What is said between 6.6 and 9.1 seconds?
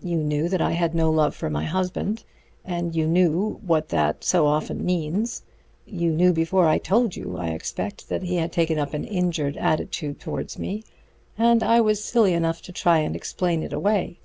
I told you, I expect, that he had taken up an